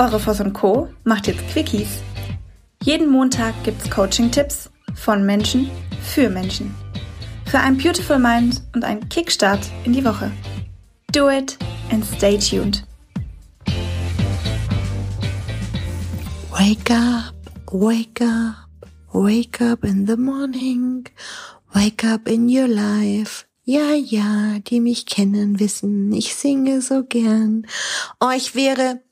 [0.00, 0.88] Eure und Co.
[1.04, 2.00] macht jetzt Quickies.
[2.82, 5.70] Jeden Montag gibt's Coaching-Tipps von Menschen
[6.02, 6.74] für Menschen.
[7.44, 10.32] Für ein Beautiful Mind und einen Kickstart in die Woche.
[11.12, 11.58] Do it
[11.90, 12.82] and stay tuned.
[16.50, 17.34] Wake up,
[17.70, 18.70] wake up,
[19.12, 21.10] wake up in the morning,
[21.74, 23.44] wake up in your life.
[23.64, 27.66] Ja, ja, die mich kennen, wissen, ich singe so gern.
[28.34, 29.02] Ich wäre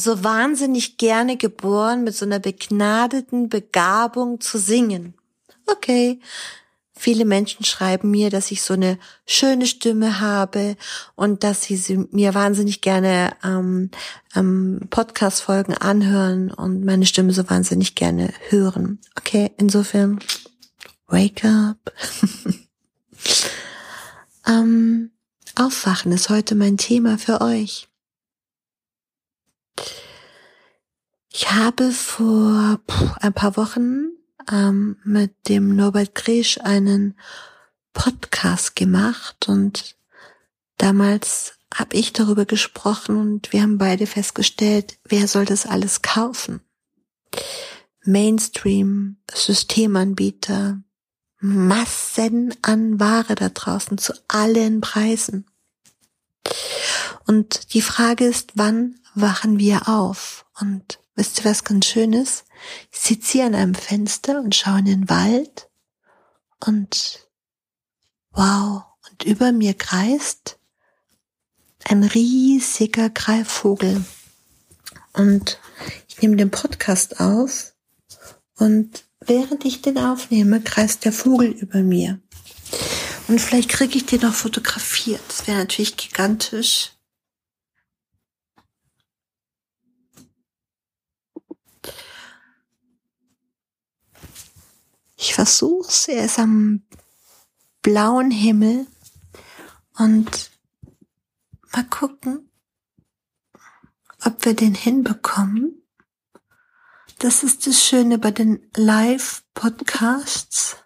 [0.00, 5.14] so wahnsinnig gerne geboren mit so einer begnadeten Begabung zu singen.
[5.66, 6.20] Okay.
[7.00, 10.76] Viele Menschen schreiben mir, dass ich so eine schöne Stimme habe
[11.14, 13.92] und dass sie mir wahnsinnig gerne ähm,
[14.34, 18.98] ähm, Podcast-Folgen anhören und meine Stimme so wahnsinnig gerne hören.
[19.16, 20.18] Okay, insofern,
[21.06, 21.92] wake up.
[24.48, 25.12] ähm,
[25.54, 27.87] Aufwachen ist heute mein Thema für euch.
[31.30, 32.80] Ich habe vor
[33.20, 34.08] ein paar Wochen
[34.50, 37.18] ähm, mit dem Norbert Kresch einen
[37.92, 39.96] Podcast gemacht und
[40.78, 46.60] damals habe ich darüber gesprochen und wir haben beide festgestellt, wer soll das alles kaufen?
[48.04, 50.82] Mainstream, Systemanbieter,
[51.40, 55.44] Massen an Ware da draußen zu allen Preisen.
[57.26, 60.46] Und die Frage ist, wann wachen wir auf?
[60.58, 62.44] Und wisst ihr, was ganz Schönes?
[62.92, 65.68] Ich sitze hier an einem Fenster und schaue in den Wald
[66.64, 67.28] und
[68.30, 70.58] wow, und über mir kreist
[71.84, 74.04] ein riesiger Greifvogel.
[75.12, 75.58] Und
[76.08, 77.74] ich nehme den Podcast auf
[78.56, 82.20] und während ich den aufnehme, kreist der Vogel über mir.
[83.26, 85.20] Und vielleicht kriege ich den noch fotografiert.
[85.28, 86.92] Das wäre natürlich gigantisch.
[95.38, 96.08] Versuch's.
[96.08, 96.82] Er ist am
[97.82, 98.88] blauen Himmel
[99.96, 100.50] und
[101.72, 102.50] mal gucken,
[104.24, 105.80] ob wir den hinbekommen.
[107.20, 110.78] Das ist das Schöne bei den Live-Podcasts,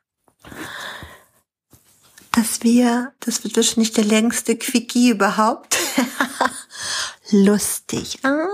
[2.32, 5.78] dass wir, das wird wahrscheinlich der längste Quickie überhaupt.
[7.30, 8.18] Lustig.
[8.22, 8.48] Ah,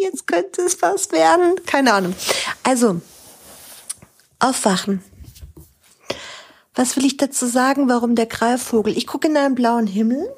[0.00, 1.62] jetzt könnte es was werden.
[1.66, 2.16] Keine Ahnung.
[2.62, 3.02] Also,
[4.38, 5.04] Aufwachen.
[6.76, 8.96] Was will ich dazu sagen, warum der Greifvogel?
[8.96, 10.28] Ich gucke in einen blauen Himmel,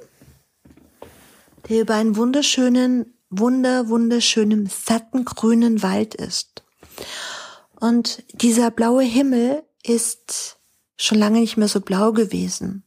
[1.68, 6.62] der über einen wunderschönen, wunder, wunderschönen, satten grünen Wald ist.
[7.80, 10.58] Und dieser blaue Himmel ist
[10.96, 12.84] schon lange nicht mehr so blau gewesen.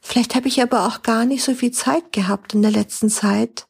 [0.00, 3.66] Vielleicht habe ich aber auch gar nicht so viel Zeit gehabt in der letzten Zeit,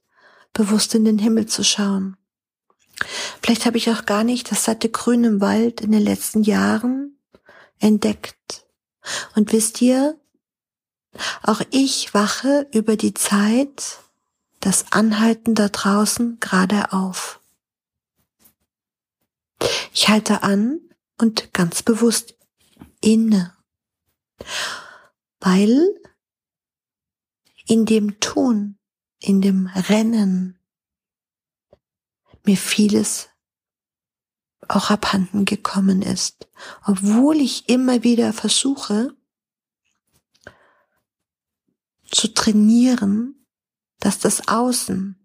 [0.52, 2.18] bewusst in den Himmel zu schauen.
[3.42, 7.16] Vielleicht habe ich auch gar nicht das satte Grün im Wald in den letzten Jahren
[7.78, 8.66] entdeckt.
[9.34, 10.18] Und wisst ihr,
[11.42, 13.98] auch ich wache über die Zeit,
[14.60, 17.40] das Anhalten da draußen gerade auf.
[19.92, 20.80] Ich halte an
[21.18, 22.34] und ganz bewusst
[23.00, 23.56] inne,
[25.40, 26.00] weil
[27.66, 28.78] in dem Tun,
[29.18, 30.58] in dem Rennen,
[32.44, 33.28] mir vieles
[34.68, 36.48] auch abhanden gekommen ist,
[36.86, 39.14] obwohl ich immer wieder versuche
[42.10, 43.46] zu trainieren,
[43.98, 45.16] dass das Außen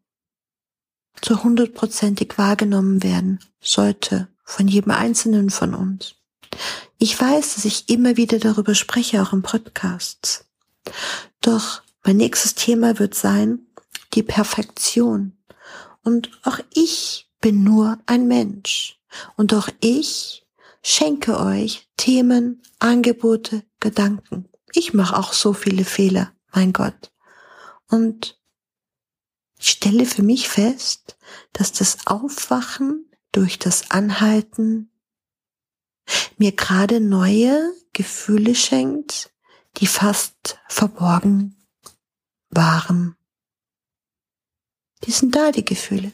[1.21, 6.15] zu hundertprozentig wahrgenommen werden sollte von jedem Einzelnen von uns.
[6.97, 10.45] Ich weiß, dass ich immer wieder darüber spreche, auch im Podcast.
[11.41, 13.67] Doch mein nächstes Thema wird sein,
[14.13, 15.37] die Perfektion.
[16.03, 18.97] Und auch ich bin nur ein Mensch.
[19.35, 20.45] Und auch ich
[20.81, 24.50] schenke euch Themen, Angebote, Gedanken.
[24.73, 27.12] Ich mache auch so viele Fehler, mein Gott.
[27.88, 28.40] Und
[29.59, 31.17] ich stelle für mich fest,
[31.53, 34.91] dass das Aufwachen durch das Anhalten
[36.37, 39.34] mir gerade neue Gefühle schenkt,
[39.78, 41.55] die fast verborgen
[42.49, 43.16] waren.
[45.03, 46.11] Die sind da, die Gefühle.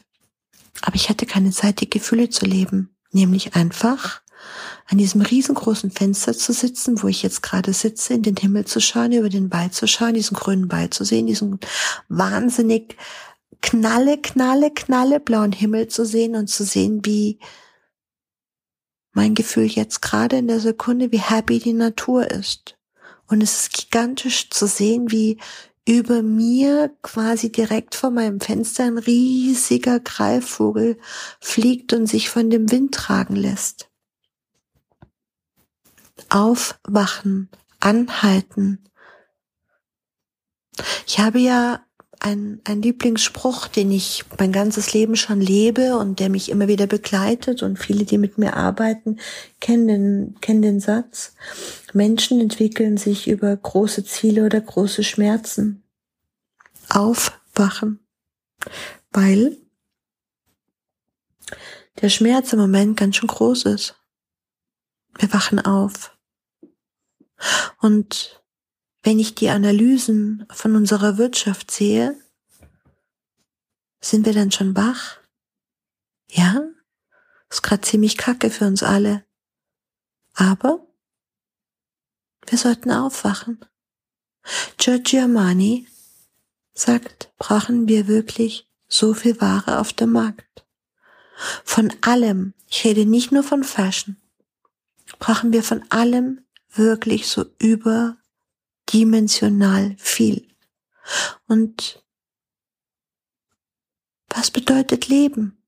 [0.82, 2.93] Aber ich hatte keine Zeit, die Gefühle zu leben.
[3.14, 4.20] Nämlich einfach
[4.86, 8.80] an diesem riesengroßen Fenster zu sitzen, wo ich jetzt gerade sitze, in den Himmel zu
[8.80, 11.58] schauen, über den Wald zu schauen, diesen grünen Wald zu sehen, diesen
[12.08, 12.96] wahnsinnig
[13.62, 17.38] knalle, knalle, knalle blauen Himmel zu sehen und zu sehen, wie
[19.12, 22.76] mein Gefühl jetzt gerade in der Sekunde, wie happy die Natur ist.
[23.26, 25.38] Und es ist gigantisch zu sehen, wie
[25.86, 30.98] über mir quasi direkt vor meinem Fenster ein riesiger Greifvogel
[31.40, 33.90] fliegt und sich von dem Wind tragen lässt.
[36.30, 37.50] Aufwachen,
[37.80, 38.82] anhalten.
[41.06, 41.84] Ich habe ja
[42.24, 46.86] ein, ein Lieblingsspruch, den ich mein ganzes Leben schon lebe und der mich immer wieder
[46.86, 49.20] begleitet und viele, die mit mir arbeiten,
[49.60, 51.34] kennen den, kennen den Satz.
[51.92, 55.82] Menschen entwickeln sich über große Ziele oder große Schmerzen.
[56.88, 58.00] Aufwachen.
[59.12, 59.58] Weil
[62.00, 63.96] der Schmerz im Moment ganz schön groß ist.
[65.18, 66.16] Wir wachen auf.
[67.82, 68.42] Und
[69.04, 72.18] wenn ich die Analysen von unserer Wirtschaft sehe,
[74.00, 75.18] sind wir dann schon wach?
[76.30, 76.62] Ja,
[77.50, 79.24] ist gerade ziemlich kacke für uns alle.
[80.32, 80.86] Aber
[82.46, 83.64] wir sollten aufwachen.
[84.78, 85.86] Giorgio Armani
[86.72, 90.66] sagt, brauchen wir wirklich so viel Ware auf dem Markt.
[91.62, 94.16] Von allem, ich rede nicht nur von Fashion,
[95.18, 98.16] brauchen wir von allem wirklich so über
[98.94, 100.48] dimensional viel.
[101.46, 102.02] Und
[104.30, 105.58] was bedeutet Leben?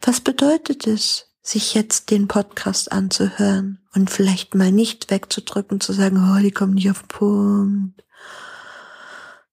[0.00, 6.16] Was bedeutet es, sich jetzt den Podcast anzuhören und vielleicht mal nicht wegzudrücken, zu sagen,
[6.18, 8.04] oh, die kommen nicht auf den Punkt.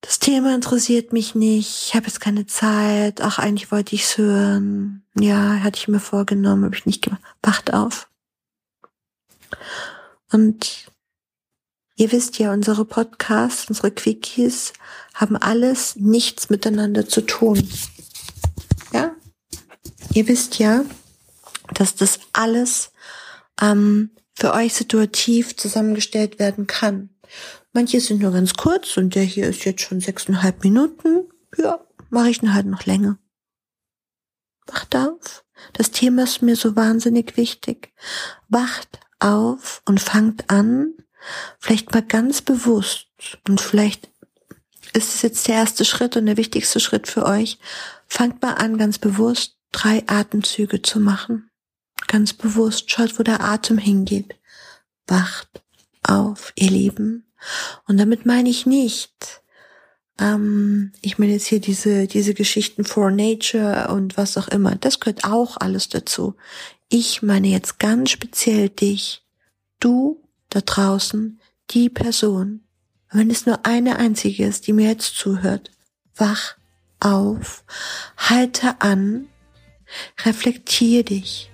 [0.01, 5.05] Das Thema interessiert mich nicht, ich habe jetzt keine Zeit, ach, eigentlich wollte ich's hören.
[5.17, 7.21] Ja, hatte ich mir vorgenommen, habe ich nicht gemacht.
[7.41, 8.09] Wacht auf.
[10.31, 10.91] Und
[11.95, 14.73] Ihr wisst ja, unsere Podcasts, unsere Quickies
[15.13, 17.69] haben alles nichts miteinander zu tun.
[18.91, 19.15] Ja?
[20.13, 20.85] Ihr wisst ja,
[21.73, 22.91] dass das alles
[23.61, 27.09] ähm, für euch situativ zusammengestellt werden kann.
[27.73, 31.29] Manche sind nur ganz kurz und der hier ist jetzt schon sechseinhalb Minuten.
[31.57, 33.19] Ja, mache ich ihn halt noch länger.
[34.65, 35.43] Wacht auf.
[35.73, 37.93] Das Thema ist mir so wahnsinnig wichtig.
[38.49, 40.93] Wacht auf und fangt an,
[41.59, 43.07] Vielleicht mal ganz bewusst
[43.47, 44.09] und vielleicht
[44.93, 47.57] ist es jetzt der erste Schritt und der wichtigste Schritt für euch.
[48.07, 51.49] Fangt mal an, ganz bewusst drei Atemzüge zu machen.
[52.07, 52.91] Ganz bewusst.
[52.91, 54.35] Schaut, wo der Atem hingeht.
[55.07, 55.63] Wacht
[56.03, 57.25] auf, ihr Lieben.
[57.87, 59.41] Und damit meine ich nicht,
[60.19, 64.75] ähm, ich meine jetzt hier diese, diese Geschichten for Nature und was auch immer.
[64.75, 66.35] Das gehört auch alles dazu.
[66.89, 69.23] Ich meine jetzt ganz speziell dich.
[69.79, 70.22] Du
[70.53, 71.39] da draußen
[71.71, 72.61] die Person,
[73.11, 75.71] wenn es nur eine einzige ist, die mir jetzt zuhört,
[76.15, 76.55] wach
[76.99, 77.63] auf,
[78.17, 79.27] halte an,
[80.23, 81.49] reflektiere dich.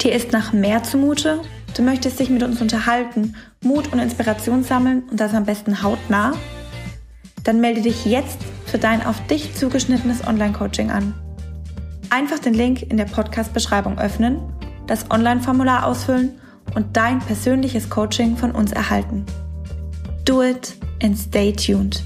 [0.00, 1.42] Dir ist nach mehr zumute?
[1.76, 6.32] Du möchtest dich mit uns unterhalten, Mut und Inspiration sammeln und das am besten hautnah?
[7.44, 11.14] Dann melde dich jetzt für dein auf dich zugeschnittenes Online-Coaching an.
[12.08, 14.40] Einfach den Link in der Podcast-Beschreibung öffnen
[14.90, 16.32] das Online-Formular ausfüllen
[16.74, 19.24] und dein persönliches Coaching von uns erhalten.
[20.24, 22.02] Do it and stay tuned.